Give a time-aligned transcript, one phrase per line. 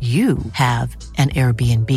[0.00, 1.90] you have an Airbnb.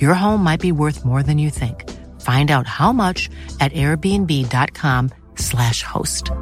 [0.00, 1.84] Your home might be worth more than you think.
[2.20, 3.28] Find out how much
[3.60, 6.32] at airbnb.com/slash host.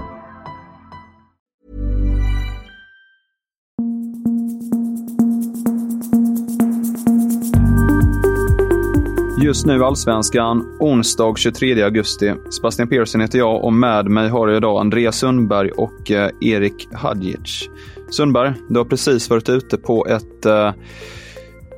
[9.46, 12.32] Just nu Allsvenskan, onsdag 23 augusti.
[12.50, 16.88] Sebastian Persson heter jag och med mig har jag idag Andreas Sundberg och eh, Erik
[16.92, 17.70] Hadjic.
[18.10, 20.72] Sundberg, du har precis varit ute på ett eh,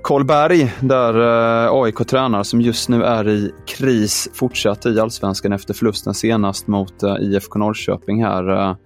[0.03, 1.15] Karlberg där
[1.67, 6.67] eh, AIK tränar som just nu är i kris fortsatt i Allsvenskan efter förlusten senast
[6.67, 8.49] mot eh, IFK Norrköping här.
[8.49, 8.77] Eh,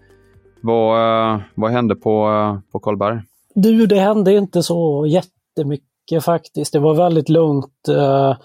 [0.60, 3.20] vad, eh, vad hände på, eh, på Karlberg?
[3.54, 6.72] Du, det hände inte så jättemycket faktiskt.
[6.72, 7.88] Det var väldigt lugnt.
[7.88, 8.36] Eh,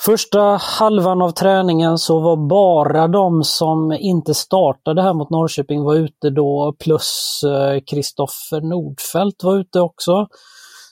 [0.00, 5.94] Första halvan av träningen så var bara de som inte startade här mot Norrköping var
[5.94, 10.26] ute då plus eh, Kristoffer Nordfeldt var ute också.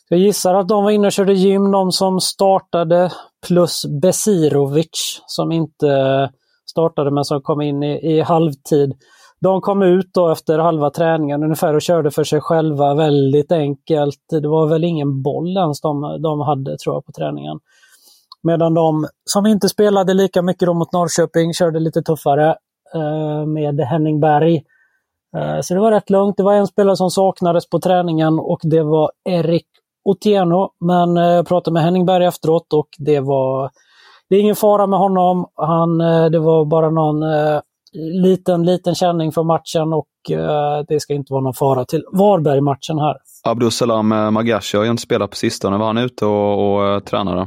[0.09, 3.13] Jag gissar att de var inne och körde gym, de som startade
[3.47, 6.29] plus Besirovic som inte eh,
[6.71, 8.93] startade men som kom in i, i halvtid.
[9.41, 14.21] De kom ut då efter halva träningen ungefär och körde för sig själva väldigt enkelt.
[14.31, 17.59] Det var väl ingen boll ens de, de hade tror jag på träningen.
[18.43, 22.57] Medan de som inte spelade lika mycket då mot Norrköping körde lite tuffare
[22.95, 24.63] eh, med Henning Berg.
[25.37, 26.37] Eh, så det var rätt lugnt.
[26.37, 29.67] Det var en spelare som saknades på träningen och det var Erik
[30.05, 30.71] Otieno.
[30.81, 33.71] Men eh, jag pratade med Henning Berg efteråt och det var
[34.29, 35.47] det är ingen fara med honom.
[35.55, 37.61] Han, eh, det var bara någon eh,
[38.23, 42.99] liten, liten känning från matchen och eh, det ska inte vara någon fara till Varberg-matchen
[42.99, 43.17] här.
[43.45, 45.79] Abdussalam eh, Magashi har ju inte spelat på sistone.
[45.79, 47.47] Var han ute och, och, och tränade?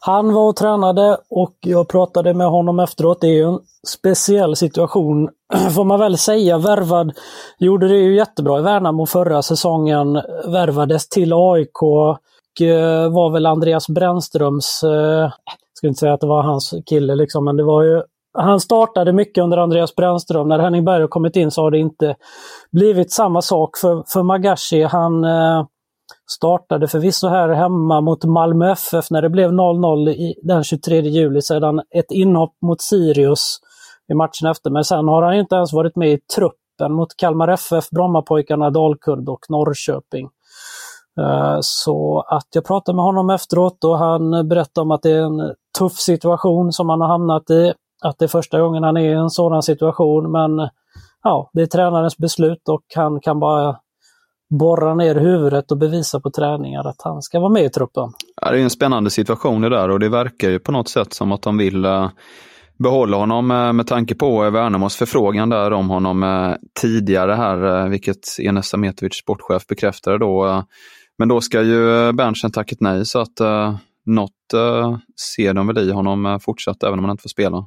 [0.00, 3.20] Han var och tränade och jag pratade med honom efteråt.
[3.20, 5.28] Det är ju en speciell situation,
[5.74, 6.58] får man väl säga.
[6.58, 7.12] Värvad,
[7.58, 10.12] gjorde det ju jättebra i Värnamo förra säsongen.
[10.46, 15.32] Värvades till AIK och eh, var väl Andreas Brännströms, jag
[15.74, 18.02] ska inte säga att det var hans kille liksom, men det var ju
[18.38, 20.48] han startade mycket under Andreas Brännström.
[20.48, 22.16] När Henning Berg har kommit in så har det inte
[22.72, 24.82] blivit samma sak för, för Magashi.
[24.82, 25.66] Han eh,
[26.30, 31.82] startade förvisso här hemma mot Malmö FF när det blev 0-0 den 23 juli sedan
[31.90, 33.58] ett inhopp mot Sirius
[34.12, 34.70] i matchen efter.
[34.70, 39.28] Men sen har han inte ens varit med i truppen mot Kalmar FF, Brommapojkarna, Dalkurd
[39.28, 40.28] och Norrköping.
[41.20, 45.22] Eh, så att jag pratade med honom efteråt och han berättade om att det är
[45.22, 47.72] en tuff situation som han har hamnat i.
[48.02, 50.68] Att det är första gången han är i en sådan situation men
[51.22, 53.76] ja, det är tränarens beslut och han kan bara
[54.50, 58.12] borra ner huvudet och bevisa på träningar att han ska vara med i truppen.
[58.42, 61.12] Ja, det är en spännande situation det där och det verkar ju på något sätt
[61.12, 62.10] som att de vill eh,
[62.78, 68.38] behålla honom eh, med tanke på Värnamos förfrågan där om honom eh, tidigare här, vilket
[68.38, 70.64] Enes Sametovic sportchef, bekräftade då.
[71.18, 73.40] men då ska ju Berntsen tackat nej så att
[74.06, 74.30] något
[75.36, 77.66] ser de väl i honom fortsatt även om han inte får spela.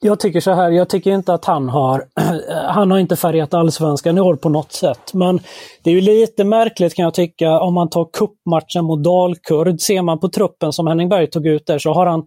[0.00, 2.04] Jag tycker så här, jag tycker inte att han har,
[2.68, 5.14] han har inte färgat allsvenskan i år på något sätt.
[5.14, 5.40] Men
[5.84, 9.80] det är ju lite märkligt kan jag tycka om man tar kuppmatchen mot Dalkurd.
[9.80, 12.26] Ser man på truppen som Henning Berg tog ut där så har han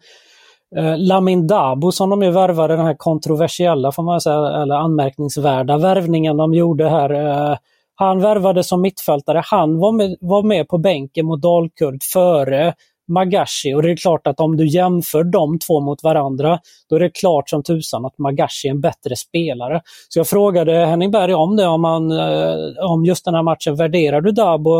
[0.77, 5.77] eh, Lamin Dabo som de ju värvade, den här kontroversiella, får man säga, eller anmärkningsvärda
[5.77, 7.09] värvningen de gjorde här.
[7.09, 7.57] Eh,
[7.95, 9.41] han värvade som mittfältare.
[9.45, 12.73] Han var med, var med på bänken mot Dalkurd före
[13.09, 16.59] Magashi och det är klart att om du jämför de två mot varandra,
[16.89, 19.81] då är det klart som tusan att Magashi är en bättre spelare.
[20.09, 22.55] Så jag frågade Henning Berg om det, om, han, eh,
[22.91, 24.79] om just den här matchen, värderar du Dabo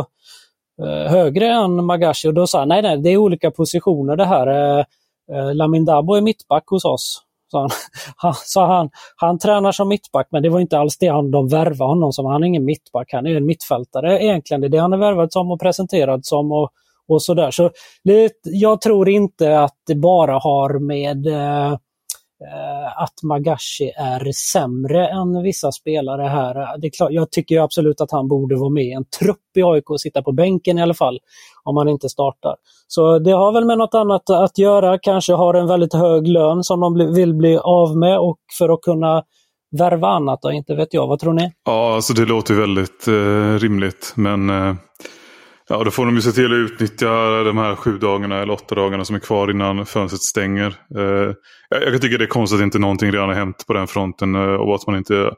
[0.81, 2.27] eh, högre än Magashi?
[2.27, 4.79] Och då sa han, nej, nej, det är olika positioner det här.
[5.31, 7.23] Eh, Lamin Dabo är mittback hos oss.
[7.51, 7.69] Så han,
[8.15, 11.47] han, så han, han tränar som mittback, men det var inte alls det han, de
[11.47, 12.25] värvade honom som.
[12.25, 14.61] Han är ingen mittback, han är en mittfältare egentligen.
[14.61, 16.51] Det är det han är värvad som och presenterad som.
[16.51, 16.69] och
[17.09, 17.51] och sådär.
[17.51, 17.71] Så
[18.43, 25.43] jag tror inte att det bara har med eh, eh, att Magashi är sämre än
[25.43, 26.77] vissa spelare här.
[26.77, 29.63] Det är klart, jag tycker absolut att han borde vara med i en trupp i
[29.63, 31.19] AIK och sitta på bänken i alla fall,
[31.63, 32.55] om han inte startar.
[32.87, 36.63] Så det har väl med något annat att göra, kanske har en väldigt hög lön
[36.63, 39.23] som de vill bli av med och för att kunna
[39.79, 41.07] värva annat, då, inte vet jag.
[41.07, 41.51] Vad tror ni?
[41.65, 44.73] Ja, alltså det låter väldigt eh, rimligt, men eh
[45.71, 48.75] Ja, då får de ju se till att utnyttja de här sju dagarna eller åtta
[48.75, 50.75] dagarna som är kvar innan fönstret stänger.
[50.95, 51.33] Eh,
[51.69, 54.41] jag, tycker det är konstigt att inte någonting redan har hänt på den fronten eh,
[54.41, 55.31] och att man inte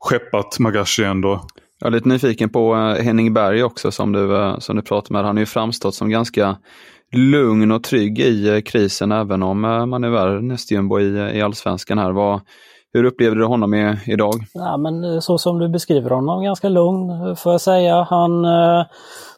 [0.00, 1.46] skeppat Magashi ändå.
[1.80, 5.24] Jag är lite nyfiken på eh, Henning Berg också som du, som du pratade med.
[5.24, 6.56] Han har ju framstått som ganska
[7.12, 12.12] lugn och trygg i krisen även om man är värre nästjumbo i, i allsvenskan här.
[12.12, 12.40] Vad,
[12.92, 14.34] hur upplevde du honom i, idag?
[14.52, 18.06] Ja, men så som du beskriver honom, ganska lugn får jag säga.
[18.10, 18.84] Han eh,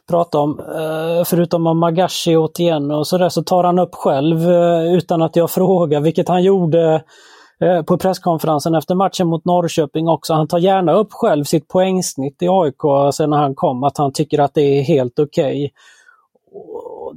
[0.07, 4.93] prata om, eh, förutom om Magashi återigen och sådär, så tar han upp själv eh,
[4.93, 7.03] utan att jag frågar, vilket han gjorde
[7.61, 10.33] eh, på presskonferensen efter matchen mot Norrköping också.
[10.33, 14.13] Han tar gärna upp själv sitt poängsnitt i AIK sen när han kom, att han
[14.13, 15.45] tycker att det är helt okej.
[15.55, 15.69] Okay.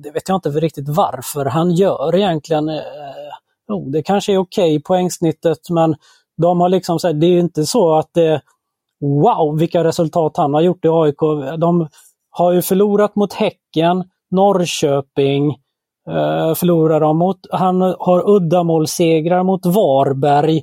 [0.03, 2.71] Det vet jag inte riktigt varför han gör egentligen.
[3.69, 5.95] Jo, oh, det kanske är okej okay, poängsnittet men
[6.43, 8.41] de har liksom sagt, det är inte så att det
[9.01, 11.19] Wow, vilka resultat han har gjort i AIK.
[11.59, 11.89] De
[12.31, 15.50] har ju förlorat mot Häcken, Norrköping,
[16.11, 20.62] eh, förlorar de mot, han har uddamålssegrar mot Varberg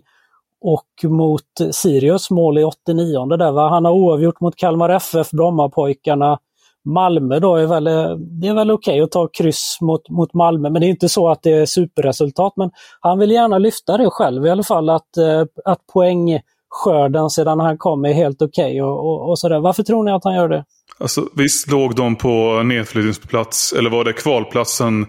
[0.61, 1.41] och mot
[1.71, 3.69] Sirius mål i 89 där va?
[3.69, 6.39] Han har oavgjort mot Kalmar FF, Brommapojkarna.
[6.85, 10.33] Malmö då är väl, eh, det är väl okej okay att ta kryss mot, mot
[10.33, 12.53] Malmö, men det är inte så att det är superresultat.
[12.55, 17.29] Men han vill gärna lyfta det själv i alla fall, att, eh, att poäng poängskörden
[17.29, 19.59] sedan han kom är helt okej okay och, och, och sådär.
[19.59, 20.65] Varför tror ni att han gör det?
[20.99, 25.05] Alltså, visst låg de på nedflyttningsplats, eller var det kvalplatsen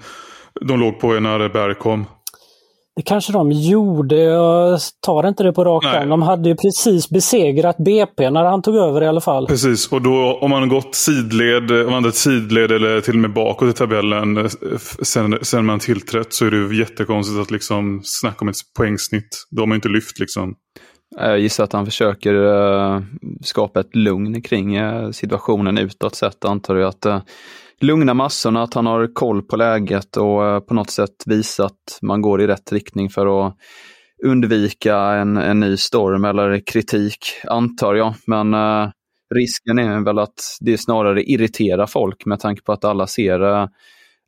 [0.60, 2.06] de låg på när Berg kom?
[2.96, 6.08] Det kanske de gjorde, jag tar inte det på rak arm.
[6.08, 9.46] De hade ju precis besegrat BP när han tog över i alla fall.
[9.46, 13.68] Precis, och då om man gått sidled, om man sidled eller till och med bakåt
[13.68, 14.46] i tabellen eh,
[15.02, 19.46] sen, sen man tillträtt så är det ju jättekonstigt att liksom snacka om ett poängsnitt.
[19.50, 20.54] Då har man inte lyft liksom.
[21.16, 23.00] Eh, jag gissar att han försöker eh,
[23.42, 26.44] skapa ett lugn kring eh, situationen utåt sett.
[26.44, 27.24] Antar jag att
[27.80, 32.22] lugna massorna, att han har koll på läget och på något sätt visa att man
[32.22, 33.54] går i rätt riktning för att
[34.24, 38.14] undvika en, en ny storm eller kritik, antar jag.
[38.26, 38.54] Men
[39.34, 43.68] risken är väl att det snarare irriterar folk med tanke på att alla ser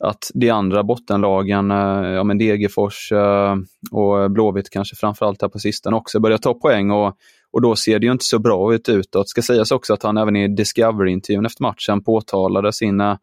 [0.05, 3.57] att de andra bottenlagen, eh, ja men Degerfors eh,
[3.91, 7.17] och Blåvitt kanske framförallt här på sistone också börjar ta poäng och,
[7.53, 9.29] och då ser det ju inte så bra ut utåt.
[9.29, 13.19] Ska sägas också att han även i Discovery-intervjun efter matchen påtalade sina eh,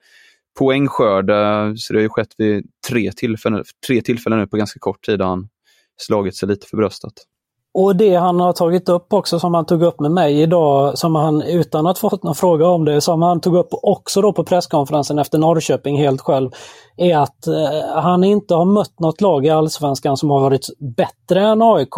[0.59, 1.25] poängskörd,
[1.79, 5.21] så det har ju skett vid tre tillfällen, tre tillfällen nu på ganska kort tid
[5.21, 5.49] han
[5.97, 7.13] slagit sig lite för bröstet.
[7.79, 11.15] Och det han har tagit upp också, som han tog upp med mig idag, som
[11.15, 14.43] han utan att fått någon fråga om det, som han tog upp också då på
[14.43, 16.49] presskonferensen efter Norrköping helt själv,
[16.97, 21.41] är att eh, han inte har mött något lag i Allsvenskan som har varit bättre
[21.41, 21.95] än AIK.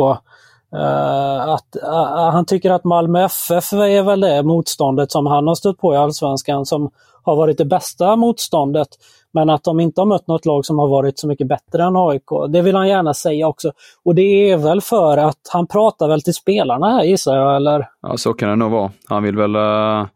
[0.76, 5.56] Uh, att, uh, han tycker att Malmö FF är väl det motståndet som han har
[5.56, 6.92] stött på i Allsvenskan som
[7.24, 8.88] har varit det bästa motståndet.
[9.34, 11.96] Men att de inte har mött något lag som har varit så mycket bättre än
[11.96, 13.72] AIK, det vill han gärna säga också.
[14.06, 17.88] Och det är väl för att han pratar väl till spelarna här gissar jag, eller?
[18.02, 18.92] Ja, så kan det nog vara.
[19.08, 20.08] Han vill väl uh,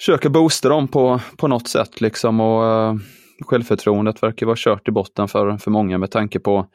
[0.00, 3.00] försöka boosta dem på, på något sätt liksom och uh,
[3.46, 6.66] självförtroendet verkar vara kört i botten för, för många med tanke på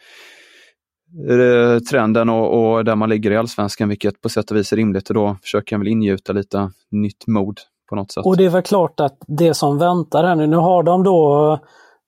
[1.90, 5.10] trenden och, och där man ligger i allsvenskan, vilket på sätt och vis är rimligt.
[5.10, 8.26] Och då försöker han väl ingjuta lite nytt mod på något sätt.
[8.26, 11.60] Och det är väl klart att det som väntar här nu, nu har de då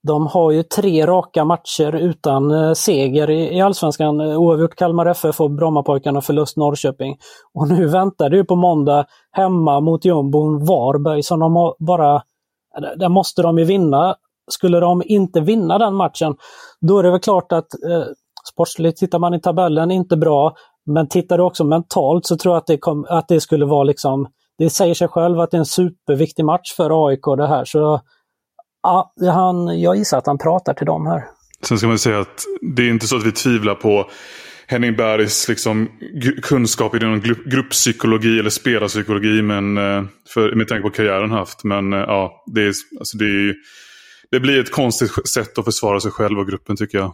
[0.07, 4.21] de har ju tre raka matcher utan eh, seger seger i, Allsvenskan.
[4.21, 7.17] Oavgjort Kalmar FF och Brommapojkarna förlust Norrköping.
[7.53, 12.23] Och nu väntar det ju på måndag hemma mot jumbon Varberg som de bara...
[12.97, 14.15] Där måste de ju vinna.
[14.51, 16.35] Skulle de inte vinna den matchen,
[16.81, 18.03] då är det väl klart att eh,
[18.54, 20.56] sportsligt tittar man i tabellen inte bra.
[20.86, 23.84] Men tittar du också mentalt så tror jag att det, kom, att det skulle vara
[23.84, 24.27] liksom
[24.58, 27.66] det säger sig själv att det är en superviktig match för AIK det här.
[27.66, 28.01] Så
[28.84, 31.24] ja, han, jag gissar att han pratar till dem här.
[31.68, 32.44] Sen ska man säga att
[32.75, 34.10] det är inte så att vi tvivlar på
[34.68, 35.89] Henning Bergs liksom,
[36.44, 41.63] kunskap inom grupppsykologi eller spelarpsykologi men, eh, för, med tanke på karriären haft.
[41.63, 43.56] Men eh, ja, det, är, alltså det, är,
[44.32, 47.13] det blir ett konstigt sätt att försvara sig själv och gruppen tycker jag.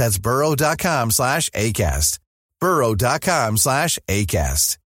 [0.00, 2.18] That's burrow.com slash ACAST.
[2.60, 4.76] burrow.com slash ACAST.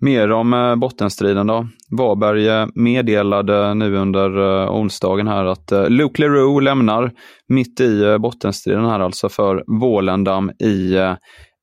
[0.00, 1.66] Mer om eh, bottenstriden då.
[1.90, 7.12] Varberg eh, meddelade nu under eh, onsdagen här att Luke Leroux lämnar
[7.48, 10.94] mitt i bottenstriden här alltså för Vålendam i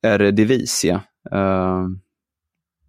[0.08, 1.02] Eredivisie.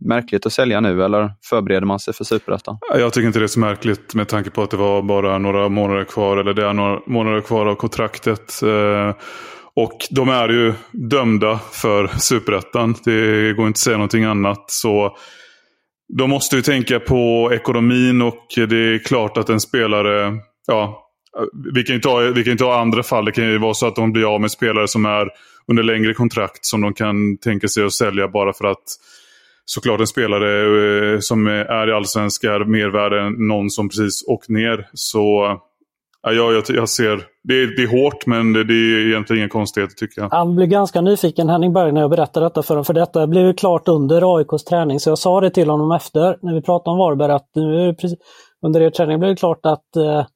[0.00, 2.78] Märkligt att sälja nu eller förbereder man sig för superettan?
[2.94, 5.68] Jag tycker inte det är så märkligt med tanke på att det var bara några
[5.68, 8.62] månader kvar eller det är några månader kvar av kontraktet.
[8.62, 9.14] Eh,
[9.74, 12.94] och de är ju dömda för superettan.
[13.04, 14.64] Det går inte att säga någonting annat.
[14.66, 15.16] Så
[16.18, 21.06] de måste ju tänka på ekonomin och det är klart att en spelare, ja,
[21.74, 23.24] vi kan ju ta, vi kan ta andra fall.
[23.24, 25.28] Det kan ju vara så att de blir av med spelare som är
[25.68, 28.84] under längre kontrakt som de kan tänka sig att sälja bara för att
[29.64, 34.48] såklart en spelare eh, som är i allsvenskan, mer värd än någon som precis åkt
[34.48, 34.88] ner.
[34.92, 35.20] Så
[36.22, 39.48] ja, jag, jag ser, det är, det är hårt men det, det är egentligen inga
[39.48, 40.28] konstigheter tycker jag.
[40.30, 42.84] Han blev ganska nyfiken Henning Berg när jag berättade detta för honom.
[42.84, 45.00] För detta blev ju klart under AIKs träning.
[45.00, 48.18] Så jag sa det till honom efter när vi pratade om Varberg att nu precis,
[48.66, 50.26] under er träning blev det klart att, eh,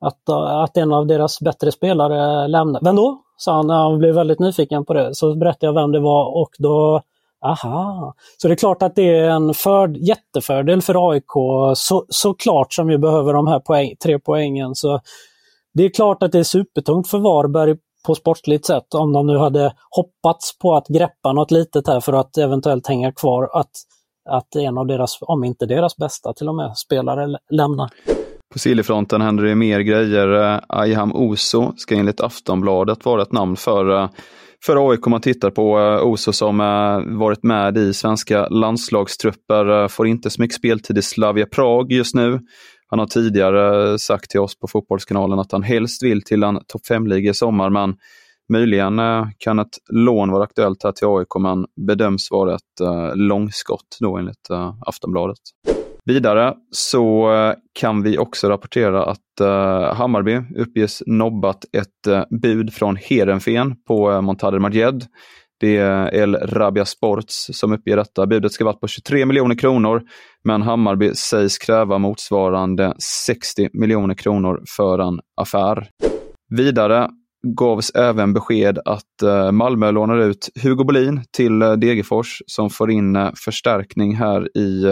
[0.00, 0.28] att,
[0.64, 2.80] att en av deras bättre spelare lämnar.
[2.84, 3.22] Vem då?
[3.36, 3.70] sa han.
[3.70, 5.14] Han blev väldigt nyfiken på det.
[5.14, 7.02] Så berättade jag vem det var och då
[7.50, 11.32] Aha, så det är klart att det är en för, jättefördel för AIK
[11.74, 14.74] så, såklart som vi behöver de här poäng, tre poängen.
[14.74, 15.00] Så
[15.74, 17.76] det är klart att det är supertungt för Varberg
[18.06, 22.12] på sportligt sätt om de nu hade hoppats på att greppa något litet här för
[22.12, 23.50] att eventuellt hänga kvar.
[23.52, 23.70] Att,
[24.30, 27.90] att en av deras, om inte deras bästa till och med, spelare lämnar.
[28.52, 30.54] På Siljefronten händer det mer grejer.
[30.54, 34.08] Eh, Ayham Oso ska enligt Aftonbladet vara ett namn för eh,
[34.66, 39.82] för AIK om man tittar på eh, Oso som eh, varit med i svenska landslagstrupper,
[39.82, 42.40] eh, får inte så mycket speltid i Slavia Prag just nu.
[42.88, 46.82] Han har tidigare sagt till oss på Fotbollskanalen att han helst vill till en topp
[46.90, 47.94] 5-liga i sommar, men
[48.52, 49.00] möjligen
[49.38, 54.48] kan ett lån vara aktuellt här till AIK, men bedöms vara ett långskott då enligt
[54.86, 55.38] Aftonbladet.
[56.06, 62.72] Vidare så eh, kan vi också rapportera att uh, Hammarby uppges nobbat ett uh, bud
[62.72, 65.04] från Herenfen på uh, Montader Majed.
[65.60, 68.26] Det är El Rabia Sports som uppger detta.
[68.26, 70.02] Budet ska vara på 23 miljoner kronor,
[70.44, 72.94] men Hammarby sägs kräva motsvarande
[73.26, 75.88] 60 miljoner kronor för en affär.
[76.48, 77.08] Vidare
[77.56, 84.16] gavs även besked att Malmö lånar ut Hugo Bolin till Degerfors som får in förstärkning
[84.16, 84.84] här i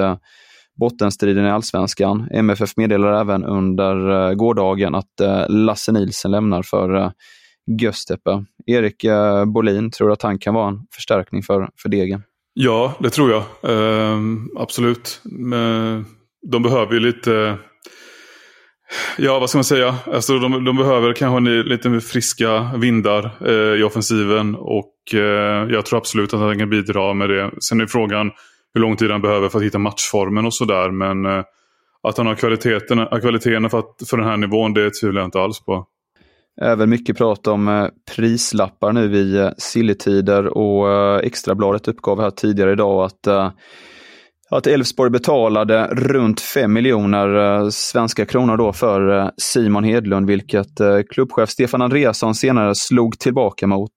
[0.80, 2.28] bottenstriden i allsvenskan.
[2.30, 7.10] MFF meddelar även under eh, gårdagen att eh, Lasse Nilsen lämnar för eh,
[7.80, 8.44] Gösteppe.
[8.66, 9.04] Erik
[9.46, 12.22] Bolin, tror du att han kan vara en förstärkning för, för Degen?
[12.54, 13.42] Ja, det tror jag.
[13.62, 15.20] Ehm, absolut.
[15.24, 16.04] Men
[16.50, 17.58] de behöver ju lite...
[19.18, 19.94] Ja, vad ska man säga?
[20.06, 24.54] Alltså, de, de behöver kanske lite friska vindar i offensiven.
[24.54, 24.94] Och
[25.70, 27.50] jag tror absolut att han kan bidra med det.
[27.68, 28.30] Sen är frågan
[28.74, 30.90] hur lång tid han behöver för att hitta matchformen och sådär.
[30.90, 31.44] Men eh,
[32.02, 35.40] att han har kvaliteterna, kvaliteterna för, att, för den här nivån, det tvivlar jag inte
[35.40, 35.86] alls på.
[36.60, 42.30] Även mycket prat om eh, prislappar nu i eh, silletider och eh, Extrabladet uppgav här
[42.30, 43.50] tidigare idag att eh,
[44.50, 51.50] att Elfsborg betalade runt 5 miljoner eh, svenska kronor då för Simon Hedlund, vilket klubbchef
[51.50, 53.90] Stefan Andreasson senare slog tillbaka mot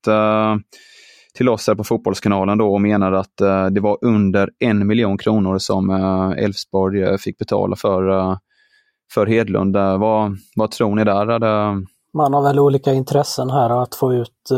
[1.37, 5.17] till oss här på Fotbollskanalen då och menade att eh, det var under en miljon
[5.17, 8.37] kronor som eh, Elfsborg eh, fick betala för,
[9.13, 9.77] för Hedlund.
[9.77, 11.39] Vad, vad tror ni där?
[12.13, 14.49] Man har väl olika intressen här att få ut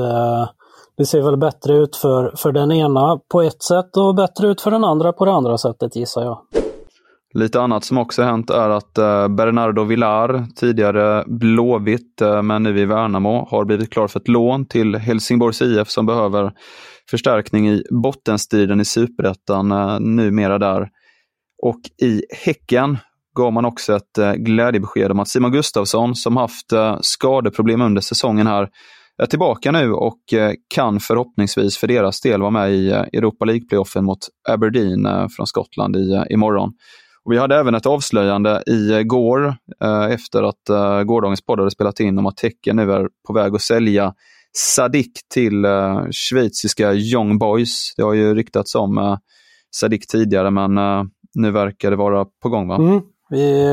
[0.98, 4.62] det ser väl bättre ut för, för den ena på ett sätt och bättre ut
[4.62, 6.38] för den andra på det andra sättet gissar jag.
[7.34, 12.80] Lite annat som också hänt är att eh, Bernardo Villar, tidigare Blåvitt eh, men nu
[12.80, 16.52] i Värnamo, har blivit klar för ett lån till Helsingborgs IF som behöver
[17.10, 20.90] förstärkning i bottenstriden i Superettan eh, numera där.
[21.64, 22.98] Och i Häcken
[23.36, 26.66] gav man också ett glädjebesked om att Simon Gustafsson, som haft
[27.02, 28.70] skadeproblem under säsongen här,
[29.22, 30.20] är tillbaka nu och
[30.76, 34.20] kan förhoppningsvis för deras del vara med i Europa League-playoffen mot
[34.50, 36.74] Aberdeen från Skottland i, imorgon.
[37.26, 41.72] Och vi hade även ett avslöjande igår eh, eh, efter att eh, gårdagens podd hade
[41.72, 44.14] spelat in om att Tecken nu är på väg att sälja
[44.58, 45.66] Sadik till
[46.12, 47.94] schweiziska Young Boys.
[47.98, 49.18] Det har ju ryktats om
[49.76, 50.76] Sadik tidigare men
[51.34, 52.76] nu verkar det vara på gång va?
[52.76, 53.02] Mm.
[53.30, 53.64] Vi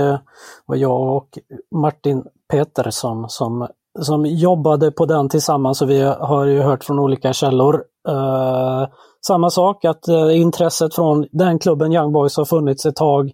[0.67, 1.39] var jag och
[1.75, 3.69] Martin Petersson som
[4.01, 8.87] som jobbade på den tillsammans och vi har ju hört från olika källor eh,
[9.27, 13.33] samma sak, att eh, intresset från den klubben Young Boys har funnits ett tag.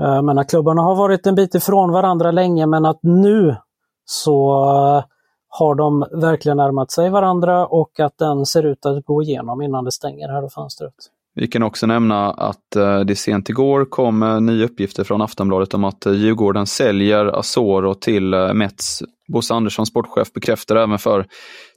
[0.00, 3.56] Eh, men att klubbarna har varit en bit ifrån varandra länge men att nu
[4.04, 5.04] så eh,
[5.48, 9.84] har de verkligen närmat sig varandra och att den ser ut att gå igenom innan
[9.84, 10.94] det stänger här och fönstret.
[11.38, 15.74] Vi kan också nämna att eh, det sent igår kom eh, nya uppgifter från Aftonbladet
[15.74, 21.26] om att eh, Djurgården säljer Asoro till Mets Bosse Andersson, sportchef, bekräftar även för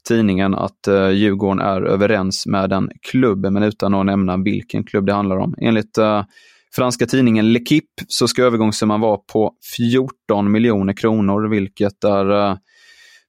[0.07, 5.13] tidningen att Djurgården är överens med en klubb, men utan att nämna vilken klubb det
[5.13, 5.55] handlar om.
[5.61, 5.97] Enligt
[6.75, 12.57] franska tidningen L'Equipe så ska övergångssumman vara på 14 miljoner kronor, vilket är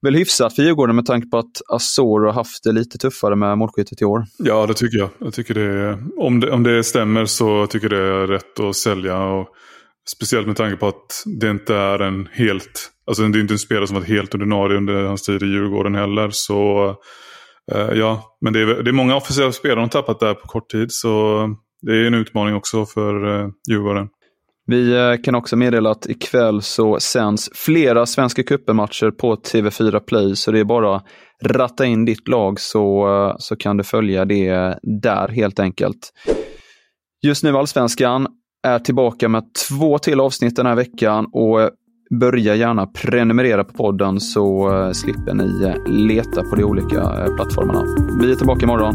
[0.02, 3.58] väl hyfsat för Djurgården med tanke på att Azor har haft det lite tuffare med
[3.58, 4.24] målskyttet i år.
[4.38, 5.10] Ja, det tycker jag.
[5.18, 8.76] jag tycker det, om, det, om det stämmer så tycker jag det är rätt att
[8.76, 9.18] sälja.
[9.18, 9.48] Och
[10.16, 13.58] speciellt med tanke på att det inte är en helt Alltså det är inte en
[13.58, 16.30] spelare som varit helt ordinarie under hans tid i Djurgården heller.
[16.32, 16.88] Så
[17.72, 20.70] eh, ja, men det är, det är många officiella spelare de tappat där på kort
[20.70, 20.92] tid.
[20.92, 21.38] Så
[21.82, 24.08] det är en utmaning också för eh, Djurgården.
[24.70, 30.36] Vi eh, kan också meddela att ikväll så sänds flera Svenska cupen-matcher på TV4 Play,
[30.36, 31.04] så det är bara att
[31.44, 36.12] ratta in ditt lag så, eh, så kan du följa det där helt enkelt.
[37.26, 38.26] Just nu Allsvenskan
[38.66, 41.68] är tillbaka med två till avsnitt den här veckan och eh,
[42.20, 47.00] Börja gärna prenumerera på podden så slipper ni leta på de olika
[47.36, 47.84] plattformarna.
[48.20, 48.94] Vi är tillbaka imorgon.